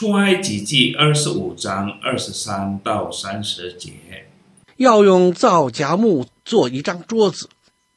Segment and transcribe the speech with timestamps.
[0.00, 3.92] 出埃及记二十五章二十三到三十节，
[4.76, 7.50] 要用皂荚木做一张桌子，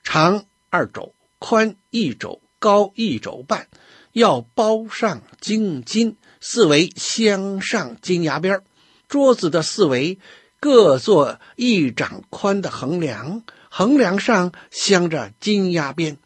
[0.03, 3.70] 长二肘，宽一肘，高一肘半，
[4.11, 8.61] 要包上金金，四围镶上金牙边。
[9.07, 10.20] 桌子的四围
[10.59, 16.17] 各做一掌宽的横梁，横梁上镶着金牙边，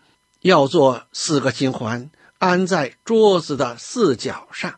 [0.42, 4.74] 要做四个金环，安在桌子的四角上。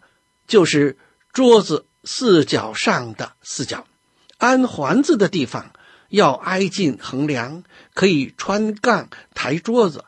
[0.49, 0.97] 就是
[1.31, 3.85] 桌子四角上的四角，
[4.39, 5.71] 安环子的地方
[6.09, 7.63] 要挨近横梁，
[7.93, 10.03] 可以穿杠抬桌子。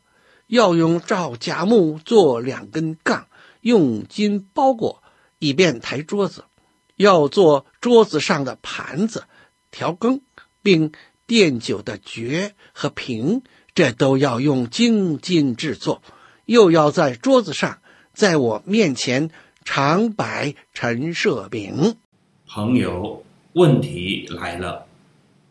[0.48, 3.28] 要用皂荚木做两根杠，
[3.62, 5.04] 用金包裹，
[5.38, 6.44] 以便抬桌子。
[6.96, 9.26] 要做桌子上的盘子、
[9.70, 10.22] 调羹，
[10.64, 10.92] 并
[11.28, 13.44] 奠酒的爵和瓶，
[13.76, 16.02] 这都要用精金制作。
[16.46, 17.78] 又要在桌子上，
[18.16, 19.30] 在我面前。
[19.64, 21.96] 常摆陈设饼，
[22.48, 23.24] 朋友，
[23.54, 24.88] 问题来了：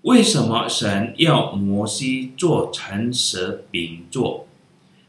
[0.03, 4.47] 为什么神要摩西做陈设饼做？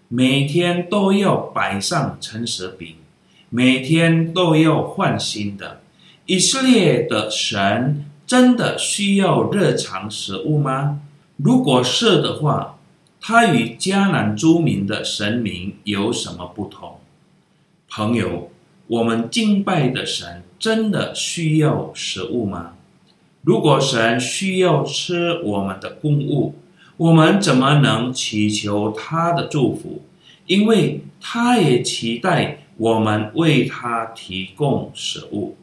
[0.07, 2.95] 每天都要摆上陈设饼，
[3.49, 5.81] 每天都要换新的。
[6.27, 11.01] 以色列的神真的需要日常食物吗？
[11.37, 12.77] 如果是的话，
[13.19, 16.99] 他与迦南诸民的神明有什么不同？
[17.89, 18.51] 朋友。
[18.91, 22.73] 我们敬拜的神真的需要食物吗？
[23.41, 26.55] 如果神需要吃我们的供物，
[26.97, 30.01] 我们怎么能祈求他的祝福？
[30.45, 35.55] 因为他也期待我们为他提供食物。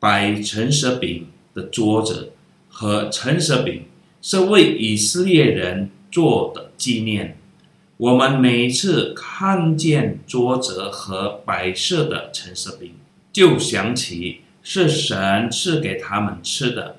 [0.00, 2.32] 摆陈设饼的桌子
[2.70, 3.82] 和陈设饼
[4.22, 7.36] 是为以色列人做的纪念。
[7.98, 12.92] 我们每次看见桌子和摆设的陈设饼，
[13.32, 16.96] 就想起是神赐给他们吃的，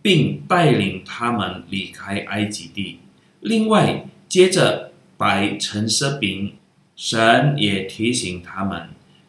[0.00, 3.00] 并带领他们离开埃及地。
[3.40, 6.54] 另外，接着摆陈设饼，
[6.96, 8.88] 神也提醒他们，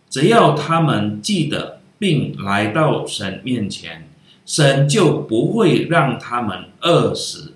[0.10, 4.08] 只要他们记得并来到神面前，
[4.46, 7.56] 神就不会让他们饿死。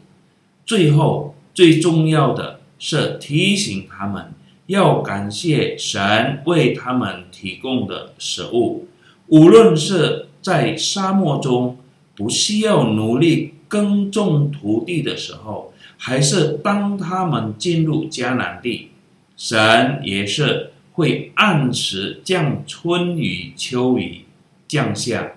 [0.66, 2.57] 最后，最重要的。
[2.80, 4.34] 是提醒他们
[4.68, 8.88] 要感谢神为他们提供的食物，
[9.28, 11.78] 无论是在沙漠中
[12.16, 18.90] 不需要努力耕种土地的时候，还是当他们进入迦南地，
[19.36, 24.26] 神也是会按时将春雨秋雨
[24.68, 25.34] 降下，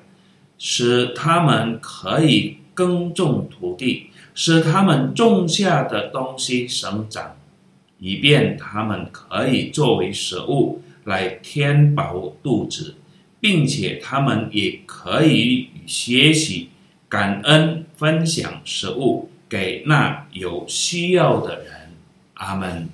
[0.59, 4.10] 使他们可以耕种土地。
[4.35, 7.37] 使他们种下的东西生长，
[7.99, 12.95] 以便他们可以作为食物来填饱肚子，
[13.41, 16.71] 并且他们也可以学习
[17.09, 21.91] 感恩，分享食物给那有需要的人。
[22.35, 22.89] 阿门。